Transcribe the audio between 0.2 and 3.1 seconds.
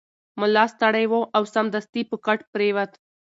ملا ستړی و او سمدستي په کټ پریوت.